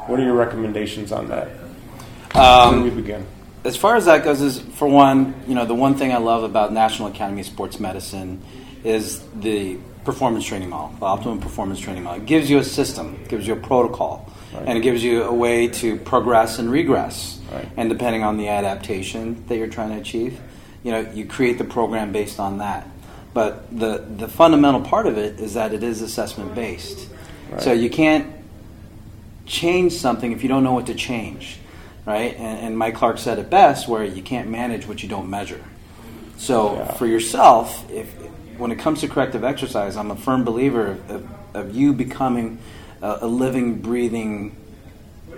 what 0.07 0.19
are 0.19 0.23
your 0.23 0.35
recommendations 0.35 1.13
on 1.13 1.29
that? 1.29 1.47
Do 2.73 2.83
we 2.83 2.89
begin? 2.89 3.25
as 3.63 3.75
far 3.75 3.95
as 3.95 4.05
that 4.05 4.23
goes 4.23 4.41
is 4.41 4.59
for 4.59 4.87
one 4.87 5.33
you 5.47 5.55
know 5.55 5.65
the 5.65 5.73
one 5.73 5.95
thing 5.95 6.13
i 6.13 6.17
love 6.17 6.43
about 6.43 6.71
national 6.71 7.07
academy 7.07 7.41
of 7.41 7.47
sports 7.47 7.79
medicine 7.79 8.39
is 8.83 9.21
the 9.39 9.75
performance 10.03 10.45
training 10.45 10.69
model 10.69 10.95
the 10.99 11.05
optimum 11.05 11.39
performance 11.39 11.79
training 11.79 12.03
model 12.03 12.21
it 12.21 12.27
gives 12.27 12.47
you 12.47 12.59
a 12.59 12.63
system 12.63 13.17
gives 13.27 13.47
you 13.47 13.53
a 13.53 13.61
protocol 13.71 14.31
and 14.65 14.77
it 14.77 14.81
gives 14.81 15.03
you 15.03 15.24
a 15.24 15.33
way 15.33 15.67
to 15.67 15.97
progress 15.97 16.59
and 16.59 16.69
regress 16.71 17.39
Right. 17.51 17.67
and 17.77 17.89
depending 17.89 18.24
on 18.24 18.38
the 18.38 18.47
adaptation 18.50 19.45
that 19.47 19.57
you're 19.57 19.67
trying 19.67 19.89
to 19.91 19.97
achieve 19.97 20.39
you 20.83 20.91
know 20.91 21.00
you 21.13 21.25
create 21.25 21.57
the 21.57 21.63
program 21.63 22.12
based 22.12 22.39
on 22.39 22.57
that 22.59 22.88
but 23.33 23.67
the 23.77 24.00
the 24.17 24.27
fundamental 24.27 24.81
part 24.81 25.05
of 25.07 25.17
it 25.17 25.39
is 25.39 25.53
that 25.53 25.74
it 25.74 25.83
is 25.83 26.01
assessment 26.01 26.55
based 26.55 27.07
so 27.59 27.71
you 27.71 27.89
can't 27.89 28.27
change 29.45 29.93
something 29.93 30.31
if 30.31 30.41
you 30.43 30.50
don't 30.50 30.63
know 30.63 30.74
what 30.74 30.88
to 30.88 30.95
change, 30.95 31.57
right? 32.05 32.35
And, 32.35 32.59
and 32.67 32.77
Mike 32.77 32.95
Clark 32.95 33.17
said 33.19 33.39
it 33.39 33.50
best, 33.50 33.88
where 33.88 34.03
you 34.03 34.21
can't 34.24 34.50
manage 34.50 34.88
what 34.88 35.03
you 35.03 35.09
don't 35.09 35.29
measure. 35.29 35.63
So 36.38 36.75
Yeah. 36.75 36.91
for 36.93 37.05
yourself, 37.05 37.89
if 37.91 38.12
when 38.57 38.71
it 38.71 38.79
comes 38.79 39.01
to 39.01 39.07
corrective 39.07 39.43
exercise, 39.43 39.95
I'm 39.97 40.12
a 40.12 40.15
firm 40.15 40.43
believer 40.43 40.88
of, 40.88 41.09
of 41.12 41.27
of 41.53 41.75
you 41.75 41.93
becoming 41.93 42.57
a, 43.05 43.25
a 43.25 43.27
living, 43.27 43.81
breathing 43.81 44.55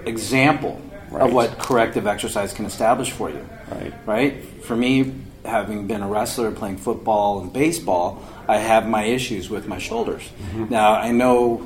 example 0.05 0.81
Right. 1.09 1.23
of 1.23 1.33
what 1.33 1.57
corrective 1.57 2.05
exercise 2.05 2.51
can 2.51 2.65
establish 2.65 3.11
for 3.11 3.29
you. 3.29 3.47
Right. 3.71 3.93
Right? 4.05 4.43
For 4.65 4.75
me, 4.75 5.13
having 5.45 5.87
been 5.87 6.01
a 6.01 6.07
wrestler, 6.07 6.51
playing 6.51 6.79
football 6.79 7.39
and 7.39 7.53
baseball, 7.53 8.21
I 8.45 8.57
have 8.57 8.89
my 8.89 9.03
issues 9.03 9.49
with 9.49 9.67
my 9.67 9.77
shoulders. 9.77 10.23
Mm-hmm. 10.23 10.65
Now, 10.69 10.95
I 10.95 11.11
know 11.13 11.65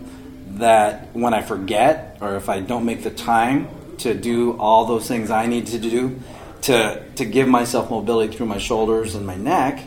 that 0.58 1.08
when 1.13 1.34
I 1.34 1.41
forget 1.41 2.17
or 2.22 2.36
if 2.36 2.50
I 2.50 2.60
don't 2.60 2.86
make 2.86 3.01
the 3.01 3.10
time 3.10 3.67
to 4.00 4.13
do 4.13 4.60
all 4.60 4.86
those 4.86 5.08
things 5.08 5.31
I 5.31 5.48
need 5.48 5.67
to 5.67 5.79
do 5.79 6.20
to, 6.63 7.03
to 7.15 7.25
give 7.25 7.48
myself 7.48 7.89
mobility 7.89 8.38
through 8.38 8.46
my 8.46 8.60
shoulders 8.60 9.15
and 9.15 9.25
my 9.25 9.38
neck, 9.38 9.84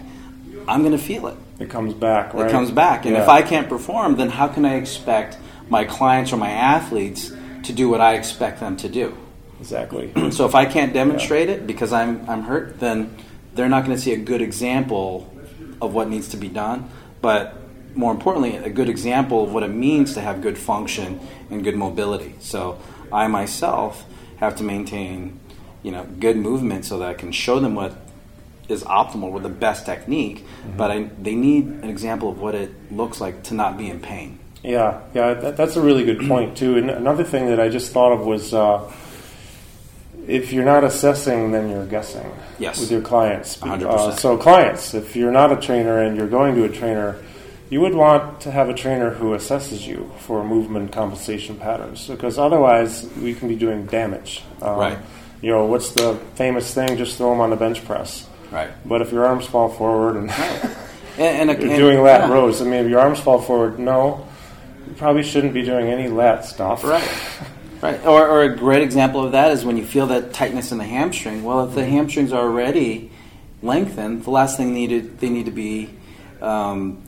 I'm 0.66 0.80
going 0.80 0.98
to 0.98 0.98
feel 0.98 1.28
it. 1.28 1.36
It 1.60 1.70
comes 1.70 1.94
back, 1.94 2.34
right? 2.34 2.48
It 2.48 2.50
comes 2.50 2.72
back. 2.72 3.06
And 3.06 3.16
if 3.16 3.28
I 3.28 3.42
can't 3.42 3.68
perform, 3.68 4.16
then 4.16 4.30
how 4.30 4.48
can 4.48 4.64
I 4.64 4.74
expect 4.74 5.36
my 5.68 5.84
clients 5.84 6.32
or 6.32 6.36
my 6.36 6.50
athletes 6.50 7.32
to 7.64 7.72
do 7.72 7.88
what 7.88 8.00
I 8.00 8.14
expect 8.14 8.60
them 8.60 8.76
to 8.78 8.88
do? 8.88 9.16
Exactly. 9.60 10.12
So 10.30 10.46
if 10.46 10.54
I 10.54 10.66
can't 10.66 10.92
demonstrate 10.92 11.48
it 11.48 11.66
because 11.66 11.92
I'm 11.92 12.28
I'm 12.28 12.42
hurt, 12.42 12.80
then 12.80 13.16
they're 13.54 13.68
not 13.68 13.84
going 13.84 13.96
to 13.96 14.02
see 14.02 14.12
a 14.12 14.18
good 14.18 14.42
example 14.42 15.32
of 15.80 15.94
what 15.94 16.08
needs 16.08 16.28
to 16.28 16.36
be 16.36 16.48
done. 16.48 16.90
But 17.20 17.56
more 17.94 18.12
importantly, 18.12 18.56
a 18.56 18.70
good 18.70 18.88
example 18.88 19.44
of 19.44 19.52
what 19.54 19.62
it 19.62 19.68
means 19.68 20.14
to 20.14 20.20
have 20.20 20.42
good 20.42 20.58
function 20.58 21.20
and 21.50 21.62
good 21.62 21.76
mobility. 21.76 22.34
So 22.40 22.80
I 23.12 23.28
myself 23.28 24.04
have 24.38 24.56
to 24.56 24.64
maintain, 24.64 25.38
you 25.82 25.92
know, 25.92 26.04
good 26.04 26.36
movement 26.36 26.84
so 26.84 26.98
that 26.98 27.08
I 27.08 27.14
can 27.14 27.32
show 27.32 27.60
them 27.60 27.74
what 27.74 27.96
is 28.68 28.82
optimal 28.84 29.30
with 29.30 29.42
the 29.42 29.48
best 29.48 29.86
technique. 29.86 30.38
Mm-hmm. 30.38 30.76
But 30.76 30.90
I, 30.90 31.02
they 31.20 31.34
need 31.34 31.66
an 31.66 31.88
example 31.88 32.30
of 32.30 32.40
what 32.40 32.54
it 32.54 32.92
looks 32.92 33.20
like 33.20 33.44
to 33.44 33.54
not 33.54 33.78
be 33.78 33.88
in 33.88 34.00
pain. 34.00 34.38
Yeah, 34.64 35.02
yeah, 35.12 35.34
that, 35.34 35.56
that's 35.56 35.76
a 35.76 35.80
really 35.82 36.04
good 36.04 36.20
point 36.28 36.56
too. 36.56 36.76
And 36.76 36.90
another 36.90 37.22
thing 37.22 37.46
that 37.46 37.60
I 37.60 37.68
just 37.68 37.92
thought 37.92 38.12
of 38.12 38.26
was 38.26 38.52
uh, 38.54 38.90
if 40.26 40.52
you're 40.52 40.64
not 40.64 40.84
assessing, 40.84 41.52
then 41.52 41.68
you're 41.70 41.86
guessing. 41.86 42.32
Yes. 42.58 42.80
With 42.80 42.90
your 42.90 43.02
clients. 43.02 43.62
Uh, 43.62 44.10
so 44.12 44.36
clients, 44.38 44.94
if 44.94 45.14
you're 45.16 45.32
not 45.32 45.52
a 45.52 45.56
trainer 45.56 46.00
and 46.02 46.16
you're 46.16 46.28
going 46.28 46.54
to 46.54 46.64
a 46.64 46.68
trainer, 46.68 47.16
you 47.68 47.80
would 47.80 47.94
want 47.94 48.40
to 48.42 48.50
have 48.50 48.68
a 48.68 48.74
trainer 48.74 49.10
who 49.10 49.34
assesses 49.34 49.86
you 49.86 50.10
for 50.20 50.44
movement 50.44 50.92
compensation 50.92 51.56
patterns 51.56 52.06
because 52.08 52.38
otherwise 52.38 53.08
we 53.20 53.34
can 53.34 53.48
be 53.48 53.56
doing 53.56 53.86
damage. 53.86 54.42
Um, 54.62 54.78
Right. 54.78 54.98
You 55.42 55.50
know, 55.50 55.66
what's 55.66 55.90
the 55.92 56.14
famous 56.36 56.72
thing? 56.72 56.96
Just 56.96 57.18
throw 57.18 57.28
them 57.30 57.40
on 57.40 57.50
the 57.50 57.56
bench 57.56 57.84
press. 57.84 58.26
Right. 58.50 58.70
But 58.86 59.02
if 59.02 59.12
your 59.12 59.26
arms 59.26 59.44
fall 59.44 59.68
forward 59.68 60.16
and 60.16 60.30
And, 61.18 61.50
and, 61.50 61.60
you're 61.62 61.70
and- 61.70 61.78
doing 61.78 62.02
lat 62.02 62.22
yeah. 62.28 62.32
rows, 62.32 62.62
I 62.62 62.64
mean, 62.64 62.84
if 62.84 62.88
your 62.88 63.00
arms 63.00 63.20
fall 63.20 63.40
forward, 63.42 63.78
no, 63.78 64.26
you 64.86 64.94
probably 64.94 65.22
shouldn't 65.22 65.54
be 65.54 65.62
doing 65.62 65.86
any 65.86 66.08
lat 66.08 66.44
stuff. 66.44 66.84
Right. 66.84 67.08
Right. 67.82 68.04
Or, 68.06 68.26
or 68.26 68.42
a 68.42 68.56
great 68.56 68.82
example 68.82 69.22
of 69.24 69.32
that 69.32 69.52
is 69.52 69.64
when 69.64 69.76
you 69.76 69.84
feel 69.84 70.06
that 70.06 70.32
tightness 70.32 70.72
in 70.72 70.78
the 70.78 70.84
hamstring. 70.84 71.44
Well, 71.44 71.68
if 71.68 71.74
the 71.74 71.84
hamstrings 71.84 72.32
are 72.32 72.40
already 72.42 73.10
lengthened, 73.62 74.24
the 74.24 74.30
last 74.30 74.56
thing 74.56 74.72
needed 74.72 75.18
they 75.20 75.28
need 75.28 75.44
to 75.46 75.50
be 75.50 75.90
um, 76.40 77.02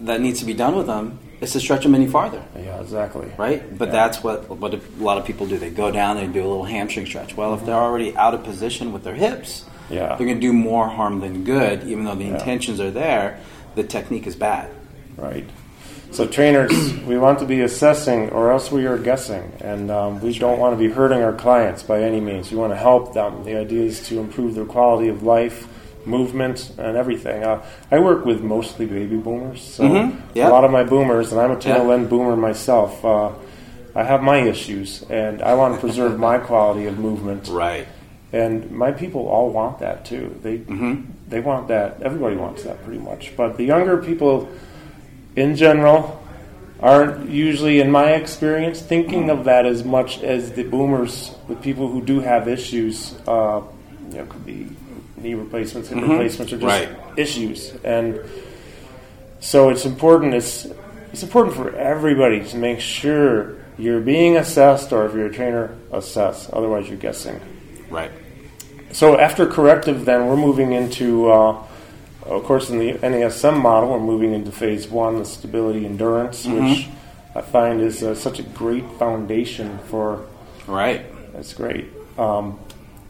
that 0.00 0.20
needs 0.20 0.40
to 0.40 0.44
be 0.46 0.54
done 0.54 0.76
with 0.76 0.86
them 0.86 1.18
is 1.40 1.52
to 1.52 1.60
stretch 1.60 1.82
them 1.82 1.94
any 1.96 2.06
farther. 2.06 2.42
Yeah, 2.56 2.80
exactly. 2.80 3.32
Right. 3.36 3.76
But 3.76 3.88
Yeah. 3.88 3.92
that's 3.92 4.22
what 4.22 4.48
what 4.48 4.72
a 4.74 4.80
lot 4.98 5.18
of 5.18 5.24
people 5.24 5.46
do. 5.46 5.58
They 5.58 5.70
go 5.70 5.90
down 5.90 6.18
and 6.18 6.32
do 6.32 6.40
a 6.40 6.46
little 6.46 6.64
hamstring 6.64 7.06
stretch. 7.06 7.36
Well, 7.36 7.54
if 7.54 7.64
they're 7.66 7.74
already 7.74 8.16
out 8.16 8.32
of 8.34 8.44
position 8.44 8.92
with 8.92 9.02
their 9.02 9.14
hips, 9.14 9.64
Yeah. 9.90 10.14
they're 10.16 10.26
going 10.26 10.40
to 10.40 10.46
do 10.46 10.52
more 10.52 10.86
harm 10.88 11.18
than 11.20 11.42
good. 11.42 11.82
Even 11.84 12.04
though 12.04 12.14
the 12.14 12.24
Yeah. 12.26 12.34
intentions 12.34 12.80
are 12.80 12.92
there, 12.92 13.38
the 13.74 13.82
technique 13.82 14.26
is 14.28 14.36
bad. 14.36 14.68
Right. 15.16 15.48
So 16.12 16.26
trainers, 16.26 16.70
we 17.06 17.16
want 17.18 17.38
to 17.38 17.46
be 17.46 17.62
assessing, 17.62 18.30
or 18.30 18.52
else 18.52 18.70
we 18.70 18.86
are 18.86 18.98
guessing, 18.98 19.50
and 19.60 19.90
um, 19.90 20.20
we 20.20 20.38
don't 20.38 20.58
want 20.58 20.74
to 20.74 20.78
be 20.78 20.92
hurting 20.92 21.22
our 21.22 21.32
clients 21.32 21.82
by 21.82 22.02
any 22.02 22.20
means. 22.20 22.50
We 22.50 22.58
want 22.58 22.72
to 22.72 22.76
help 22.76 23.14
them. 23.14 23.44
The 23.44 23.56
idea 23.56 23.82
is 23.84 24.06
to 24.08 24.20
improve 24.20 24.54
their 24.54 24.66
quality 24.66 25.08
of 25.08 25.22
life, 25.22 25.66
movement, 26.04 26.70
and 26.78 26.96
everything. 26.98 27.42
Uh, 27.44 27.64
I 27.90 27.98
work 28.00 28.26
with 28.26 28.42
mostly 28.42 28.84
baby 28.86 29.16
boomers, 29.16 29.62
so 29.62 29.84
Mhm. 29.84 30.16
Yeah. 30.34 30.48
a 30.48 30.50
lot 30.50 30.64
of 30.64 30.70
my 30.70 30.84
boomers, 30.84 31.32
and 31.32 31.40
I'm 31.40 31.50
a 31.52 31.56
tail 31.56 31.86
Yeah. 31.86 31.94
end 31.94 32.10
boomer 32.10 32.36
myself. 32.36 33.02
Uh, 33.04 33.30
I 33.94 34.02
have 34.04 34.22
my 34.22 34.38
issues, 34.38 35.04
and 35.08 35.40
I 35.40 35.54
want 35.54 35.74
to 35.74 35.80
preserve 35.80 36.18
my 36.18 36.36
quality 36.50 36.86
of 36.86 36.98
movement. 36.98 37.48
Right. 37.50 37.86
And 38.34 38.70
my 38.70 38.92
people 38.92 39.28
all 39.28 39.50
want 39.50 39.78
that 39.80 40.04
too. 40.04 40.34
They 40.42 40.58
Mhm. 40.58 41.04
they 41.28 41.40
want 41.40 41.68
that. 41.68 41.96
Everybody 42.02 42.36
wants 42.36 42.64
that 42.64 42.84
pretty 42.84 43.00
much. 43.00 43.32
But 43.36 43.56
the 43.56 43.64
younger 43.64 43.96
people, 43.96 44.48
in 45.36 45.56
general, 45.56 46.22
aren't 46.80 47.28
usually, 47.30 47.80
in 47.80 47.90
my 47.90 48.12
experience, 48.12 48.80
thinking 48.80 49.30
of 49.30 49.44
that 49.44 49.66
as 49.66 49.84
much 49.84 50.22
as 50.22 50.52
the 50.52 50.64
boomers, 50.64 51.32
the 51.48 51.54
people 51.54 51.88
who 51.88 52.02
do 52.02 52.20
have 52.20 52.48
issues. 52.48 53.14
Uh, 53.26 53.62
you 54.10 54.18
know, 54.18 54.26
could 54.26 54.44
be 54.44 54.68
knee 55.16 55.34
replacements, 55.34 55.88
hip 55.88 56.02
replacements, 56.02 56.52
or 56.52 56.56
just 56.58 56.66
Right. 56.66 56.88
issues. 57.16 57.72
And 57.84 58.20
so 59.40 59.70
it's 59.70 59.84
important. 59.86 60.34
It's 60.34 60.66
it's 61.12 61.22
important 61.22 61.54
for 61.54 61.74
everybody 61.76 62.42
to 62.42 62.56
make 62.56 62.80
sure 62.80 63.54
you're 63.78 64.00
being 64.00 64.36
assessed, 64.36 64.92
or 64.92 65.04
if 65.06 65.14
you're 65.14 65.26
a 65.26 65.32
trainer, 65.32 65.70
assess. 65.92 66.48
Otherwise, 66.52 66.88
you're 66.88 66.96
guessing. 66.98 67.38
Right. 67.90 68.10
So 68.92 69.18
after 69.18 69.46
corrective, 69.46 70.04
then 70.04 70.26
we're 70.26 70.36
moving 70.36 70.72
into, 70.72 71.30
uh, 71.30 71.56
of 72.26 72.44
course, 72.44 72.70
in 72.70 72.78
the 72.78 72.92
NASM 72.94 73.60
model, 73.60 73.90
we're 73.90 74.00
moving 74.00 74.32
into 74.32 74.52
phase 74.52 74.88
one, 74.88 75.18
the 75.18 75.24
stability 75.24 75.84
endurance, 75.86 76.46
which 76.46 76.88
I 77.34 77.40
find 77.40 77.80
is 77.80 78.02
uh, 78.02 78.14
such 78.14 78.38
a 78.38 78.42
great 78.42 78.84
foundation 78.98 79.78
for. 79.88 80.26
Right. 80.66 81.04
That's 81.32 81.54
great. 81.54 81.86
Um, 82.18 82.58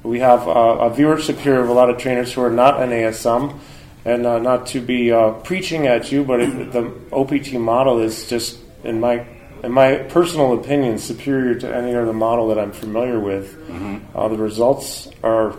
we 0.02 0.21
have 0.21 0.49
uh, 0.49 0.50
a 0.50 0.90
viewership 0.90 1.38
here 1.38 1.61
of 1.61 1.69
a 1.69 1.73
lot 1.73 1.90
of 1.90 1.99
trainers 1.99 2.33
who 2.33 2.42
are 2.42 2.50
not 2.50 2.76
NASM, 2.76 3.59
and 4.04 4.26
uh, 4.26 4.38
not 4.38 4.66
to 4.69 4.81
be 4.81 5.12
uh, 5.12 5.31
preaching 5.31 5.87
at 5.87 6.11
you, 6.11 6.25
but 6.25 6.40
it, 6.40 6.73
the 6.73 6.92
OPT 7.12 7.52
model 7.54 8.00
is 8.00 8.28
just, 8.28 8.59
in 8.85 8.99
my 9.00 9.26
in 9.62 9.71
my 9.71 9.95
personal 9.95 10.54
opinion, 10.59 10.99
superior 10.99 11.54
to 11.54 11.73
any 11.73 11.95
other 11.95 12.12
model 12.12 12.49
that 12.49 12.59
I'm 12.59 12.73
familiar 12.73 13.21
with. 13.21 13.57
Uh, 14.14 14.26
the 14.28 14.37
results 14.37 15.09
are 15.23 15.54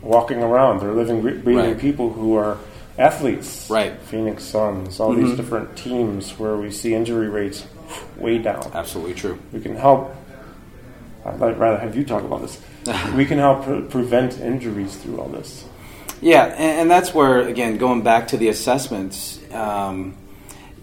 walking 0.00 0.42
around. 0.44 0.78
They're 0.80 0.92
living, 0.92 1.22
bre- 1.22 1.30
breathing 1.42 1.72
Right. 1.72 1.78
people 1.78 2.12
who 2.12 2.36
are 2.36 2.56
athletes. 2.98 3.68
Right. 3.70 3.98
Phoenix 4.02 4.44
Suns, 4.44 5.00
all 5.00 5.14
these 5.14 5.36
different 5.36 5.76
teams 5.76 6.38
where 6.38 6.56
we 6.56 6.70
see 6.70 6.94
injury 6.94 7.28
rates 7.28 7.66
way 8.16 8.38
down 8.38 8.70
Absolutely 8.74 9.14
true. 9.14 9.38
we 9.52 9.60
can 9.60 9.76
help. 9.76 10.14
I'd 11.24 11.38
rather 11.40 11.78
have 11.78 11.94
you 11.96 12.04
talk 12.04 12.24
about 12.24 12.42
this. 12.42 12.60
we 13.14 13.24
can 13.24 13.38
help 13.38 13.64
pre- 13.64 13.82
prevent 13.82 14.38
injuries 14.40 14.96
through 14.96 15.20
all 15.20 15.28
this. 15.28 15.64
Yeah, 16.20 16.44
and, 16.44 16.82
and 16.82 16.90
that's 16.90 17.14
where, 17.14 17.40
again, 17.40 17.78
going 17.78 18.02
back 18.02 18.28
to 18.28 18.36
the 18.36 18.48
assessments, 18.48 19.40
um, 19.52 20.16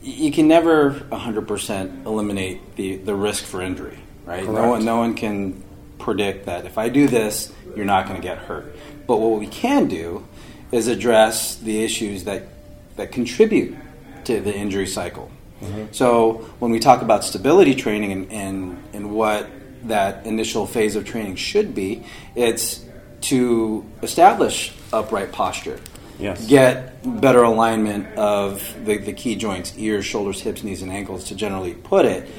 you 0.01 0.31
can 0.31 0.47
never 0.47 0.91
100% 0.91 2.05
eliminate 2.05 2.75
the, 2.75 2.97
the 2.97 3.15
risk 3.15 3.43
for 3.45 3.61
injury, 3.61 3.97
right? 4.25 4.45
No 4.45 4.69
one, 4.69 4.85
no 4.85 4.97
one 4.97 5.13
can 5.13 5.63
predict 5.97 6.45
that 6.45 6.65
if 6.65 6.77
I 6.77 6.89
do 6.89 7.07
this, 7.07 7.53
you're 7.75 7.85
not 7.85 8.07
going 8.07 8.19
to 8.19 8.25
get 8.25 8.37
hurt. 8.37 8.75
But 9.07 9.17
what 9.17 9.39
we 9.39 9.47
can 9.47 9.87
do 9.87 10.25
is 10.71 10.87
address 10.87 11.55
the 11.55 11.83
issues 11.83 12.25
that, 12.25 12.43
that 12.95 13.11
contribute 13.11 13.75
to 14.25 14.39
the 14.39 14.55
injury 14.55 14.87
cycle. 14.87 15.31
Mm-hmm. 15.61 15.85
So 15.91 16.45
when 16.59 16.71
we 16.71 16.79
talk 16.79 17.01
about 17.01 17.23
stability 17.23 17.75
training 17.75 18.11
and, 18.11 18.31
and, 18.31 18.83
and 18.93 19.11
what 19.11 19.47
that 19.83 20.25
initial 20.25 20.65
phase 20.65 20.95
of 20.95 21.05
training 21.05 21.35
should 21.35 21.73
be, 21.73 22.03
it's 22.35 22.85
to 23.21 23.85
establish 24.01 24.73
upright 24.93 25.31
posture. 25.31 25.79
Yes. 26.19 26.45
Get 26.47 27.21
better 27.21 27.43
alignment 27.43 28.17
of 28.17 28.61
the, 28.85 28.97
the 28.97 29.13
key 29.13 29.35
joints, 29.35 29.77
ears, 29.77 30.05
shoulders, 30.05 30.41
hips, 30.41 30.63
knees, 30.63 30.81
and 30.81 30.91
ankles 30.91 31.25
to 31.25 31.35
generally 31.35 31.73
put 31.73 32.05
it, 32.05 32.29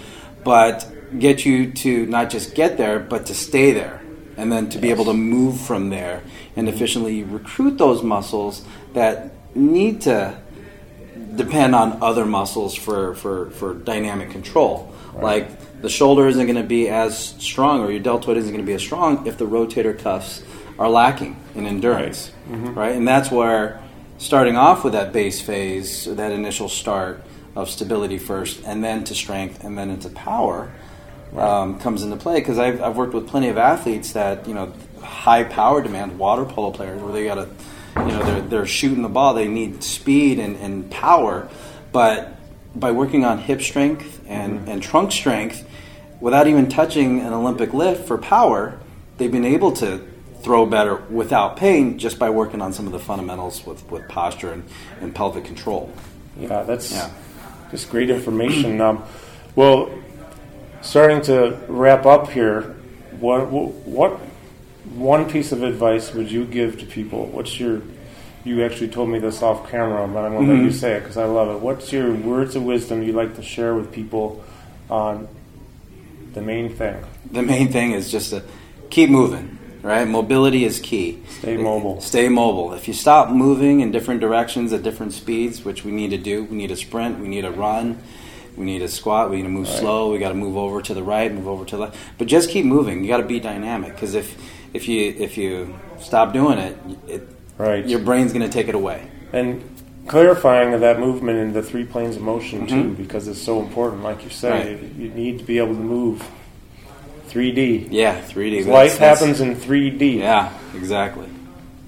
but 0.45 0.87
get 1.19 1.45
you 1.47 1.73
to 1.73 2.07
not 2.07 2.31
just 2.31 2.55
get 2.55 2.77
there, 2.77 2.99
but 2.99 3.27
to 3.27 3.35
stay 3.35 3.73
there. 3.73 4.03
And 4.37 4.51
then 4.51 4.71
to 4.71 4.79
be 4.79 4.91
able 4.91 5.07
to 5.07 5.13
move 5.13 5.61
from 5.61 5.91
there 5.91 6.23
and 6.57 6.69
efficiently 6.69 7.23
recruit 7.23 7.79
those 7.79 8.03
muscles 8.03 8.65
that 8.95 9.33
need 9.55 10.01
to 10.03 10.39
depend 11.37 11.75
on 11.75 12.03
other 12.03 12.25
muscles 12.27 12.75
for, 12.75 13.15
for, 13.15 13.51
for 13.51 13.75
dynamic 13.75 14.31
control. 14.31 14.93
Like 15.15 15.81
the 15.81 15.89
shoulder 15.89 16.29
isn't 16.29 16.47
going 16.47 16.57
to 16.57 16.63
be 16.63 16.89
as 16.89 17.19
strong, 17.39 17.81
or 17.83 17.91
your 17.91 18.01
deltoid 18.01 18.37
isn't 18.37 18.51
going 18.51 18.65
to 18.65 18.67
be 18.67 18.75
as 18.75 18.83
strong 18.83 19.27
if 19.27 19.39
the 19.39 19.47
rotator 19.47 19.99
cuffs 19.99 20.43
are 20.79 20.89
lacking 20.89 21.37
in 21.55 21.67
endurance, 21.67 22.33
right? 22.75 22.95
And 22.95 23.07
that's 23.07 23.31
where 23.31 23.83
starting 24.19 24.57
off 24.57 24.85
with 24.85 24.93
that 24.93 25.13
base 25.13 25.41
phase, 25.41 26.05
that 26.05 26.33
initial 26.33 26.69
start 26.69 27.23
of 27.57 27.69
stability 27.69 28.19
first, 28.19 28.63
and 28.65 28.83
then 28.85 29.05
to 29.05 29.15
strength, 29.15 29.65
and 29.65 29.77
then 29.77 29.91
into 29.91 30.09
power. 30.11 30.71
Um, 31.37 31.79
comes 31.79 32.03
into 32.03 32.17
play 32.17 32.41
because 32.41 32.59
I've, 32.59 32.83
I've 32.83 32.97
worked 32.97 33.15
with 33.15 33.29
plenty 33.29 33.49
of 33.51 33.57
athletes 33.57 34.15
that 34.15 34.49
you 34.49 34.55
know 34.55 34.73
high 35.03 35.45
power 35.45 35.83
demand 35.83 36.19
water 36.19 36.45
polo 36.45 36.71
players 36.71 37.01
where 37.03 37.13
they 37.13 37.25
got 37.25 37.37
to 37.37 37.49
you 37.97 38.13
know 38.13 38.23
they're, 38.23 38.43
they're 38.43 38.67
shooting 38.67 39.03
the 39.03 39.09
ball 39.09 39.35
they 39.35 39.49
need 39.49 39.83
speed 39.83 40.39
and, 40.39 40.57
and 40.57 40.91
power 40.91 41.49
but 41.93 42.37
by 42.75 42.93
working 42.93 43.25
on 43.25 43.39
hip 43.39 43.63
strength 43.63 44.21
and, 44.27 44.69
and 44.69 44.83
trunk 44.83 45.13
strength, 45.13 45.67
without 46.21 46.47
even 46.47 46.69
touching 46.69 47.21
an 47.21 47.33
Olympic 47.33 47.73
lift 47.73 48.07
for 48.07 48.19
power, 48.19 48.79
they've 49.19 49.33
been 49.33 49.45
able 49.45 49.73
to 49.73 50.07
throw 50.43 50.65
better 50.65 50.97
without 50.97 51.57
pain 51.57 51.99
just 51.99 52.19
by 52.19 52.31
working 52.31 52.63
on 52.63 52.73
some 52.73 52.87
of 52.87 52.93
the 52.93 52.99
fundamentals 52.99 53.67
with, 53.67 53.89
with 53.91 54.07
posture 54.09 54.53
and, 54.53 54.65
and 55.01 55.15
pelvic 55.15 55.45
control. 55.45 55.93
Yeah, 56.39 56.63
that's 56.63 56.93
yeah. 56.93 57.11
just 57.71 57.91
great 57.91 58.09
information. 58.09 58.81
Um, 58.81 59.05
well, 59.57 59.91
starting 60.81 61.21
to 61.23 61.59
wrap 61.69 62.07
up 62.07 62.31
here, 62.31 62.63
what, 63.19 63.49
what 63.51 64.21
one 64.85 65.31
piece 65.31 65.53
of 65.53 65.63
advice 65.63 66.13
would 66.15 66.31
you 66.31 66.45
give 66.45 66.79
to 66.81 66.87
people? 66.87 67.27
What's 67.27 67.59
your 67.59 67.83
you 68.45 68.65
actually 68.65 68.89
told 68.89 69.09
me 69.09 69.19
this 69.19 69.43
off 69.43 69.71
camera, 69.71 70.07
but 70.09 70.25
I'm 70.25 70.33
going 70.33 70.33
to 70.33 70.39
mm-hmm. 70.39 70.51
let 70.51 70.57
you 70.63 70.71
mm-hmm. 70.71 70.79
say 70.79 70.95
it 70.95 71.01
because 71.01 71.17
I 71.17 71.25
love 71.25 71.55
it. 71.55 71.61
What's 71.61 71.93
your 71.93 72.13
words 72.15 72.57
of 72.57 72.63
wisdom 72.63 73.03
you'd 73.03 73.15
like 73.15 73.37
to 73.37 73.43
share 73.43 73.75
with 73.75 73.93
people 73.93 74.43
on 74.89 75.29
the 76.33 76.41
main 76.41 76.75
thing? 76.75 77.05
The 77.31 77.43
main 77.43 77.71
thing 77.71 77.93
is 77.93 78.11
just 78.11 78.31
to 78.31 78.43
keep 78.89 79.11
moving, 79.11 79.59
right? 79.83 80.09
Mobility 80.09 80.65
is 80.65 80.81
key. 80.81 81.23
Stay 81.29 81.57
mobile. 81.59 82.01
Stay 82.01 82.29
mobile. 82.29 82.73
If 82.73 82.89
you 82.89 82.95
stop 82.95 83.29
moving 83.29 83.81
in 83.81 83.93
different 83.93 84.21
directions 84.21 84.73
at 84.73 84.83
different 84.83 85.13
speeds, 85.13 85.65
which 85.65 85.85
we 85.85 85.93
need 85.93 86.11
to 86.11 86.19
do, 86.19 86.45
we 86.45 86.57
need 86.57 86.71
a 86.71 86.77
sprint, 86.77 87.19
we 87.19 87.29
need 87.29 87.45
a 87.45 87.51
run, 87.51 88.03
we 88.57 88.65
need 88.65 88.81
a 88.81 88.89
squat, 88.89 89.31
we 89.31 89.37
need 89.37 89.43
to 89.43 89.49
move 89.51 89.69
right. 89.69 89.79
slow, 89.79 90.13
we 90.13 90.19
got 90.19 90.31
to 90.31 90.35
move 90.35 90.57
over 90.57 90.81
to 90.81 90.95
the 90.95 91.03
right, 91.03 91.33
move 91.33 91.47
over 91.47 91.67
to 91.67 91.77
the 91.77 91.83
left. 91.83 91.99
But 92.17 92.27
just 92.27 92.49
keep 92.49 92.65
moving. 92.65 93.03
You 93.03 93.09
got 93.09 93.19
to 93.19 93.27
be 93.27 93.39
dynamic 93.39 93.93
because 93.93 94.15
if 94.15 94.35
if 94.73 94.89
you 94.89 95.15
if 95.19 95.37
you 95.37 95.79
stop 95.99 96.33
doing 96.33 96.59
it, 96.59 96.77
it 97.09 97.29
Right. 97.61 97.87
Your 97.87 97.99
brain's 97.99 98.33
going 98.33 98.49
to 98.49 98.53
take 98.53 98.69
it 98.69 98.75
away. 98.75 99.07
And 99.35 99.63
clarifying 100.07 100.81
that 100.81 100.99
movement 100.99 101.39
in 101.39 101.53
the 101.53 101.63
three 101.63 101.85
planes 101.85 102.17
of 102.17 102.23
motion 102.23 102.67
mm-hmm. 102.67 102.83
too, 102.83 102.95
because 102.95 103.29
it's 103.29 103.41
so 103.41 103.61
important. 103.61 104.03
Like 104.03 104.25
you 104.25 104.31
say, 104.31 104.75
right. 104.77 104.83
you 104.95 105.11
need 105.11 105.41
to 105.41 105.45
be 105.45 105.59
able 105.59 105.75
to 105.75 105.81
move 105.81 106.27
3D. 107.29 107.89
Yeah, 107.91 108.19
3D. 108.23 108.67
Life 108.67 108.99
that's, 108.99 109.21
happens 109.21 109.43
in 109.43 109.57
3D. 109.57 110.21
Yeah, 110.21 110.59
exactly. 110.75 111.29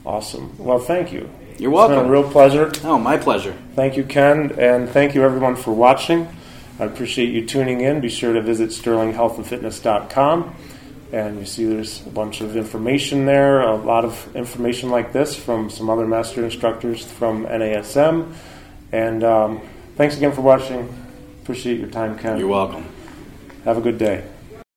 Awesome. 0.05 0.55
Well, 0.59 0.79
thank 0.79 1.11
you. 1.11 1.31
You're 1.57 1.71
welcome. 1.71 1.95
It's 1.95 2.03
been 2.03 2.11
a 2.11 2.13
real 2.13 2.31
pleasure. 2.31 2.71
Oh, 2.85 2.99
my 2.99 3.17
pleasure. 3.17 3.57
Thank 3.75 3.97
you, 3.97 4.05
Ken, 4.05 4.53
and 4.59 4.91
thank 4.91 5.15
you 5.15 5.25
everyone 5.25 5.57
for 5.57 5.73
watching. 5.73 6.29
I 6.79 6.85
appreciate 6.85 7.31
you 7.31 7.47
tuning 7.47 7.81
in. 7.81 8.03
Be 8.03 8.11
sure 8.11 8.35
to 8.35 8.43
visit 8.43 8.71
sterlinghealthandfitness.com 8.71 10.55
and 11.13 11.39
you 11.39 11.45
see 11.45 11.67
there's 11.67 12.05
a 12.07 12.11
bunch 12.11 12.41
of 12.41 12.57
information 12.57 13.27
there, 13.27 13.61
a 13.61 13.77
lot 13.77 14.05
of 14.05 14.35
information 14.35 14.91
like 14.91 15.13
this 15.13 15.37
from 15.37 15.69
some 15.69 15.91
other 15.91 16.07
master 16.07 16.43
instructors 16.43 17.05
from 17.05 17.45
NASM. 17.45 18.35
And 18.91 19.23
um, 19.23 19.61
thanks 19.97 20.17
again 20.17 20.33
for 20.33 20.41
watching. 20.41 20.89
Appreciate 21.43 21.79
your 21.79 21.91
time, 21.91 22.19
Ken. 22.19 22.39
You're 22.39 22.49
welcome. 22.49 22.87
Have 23.65 23.77
a 23.77 23.83
good 23.83 23.99
day. 23.99 24.25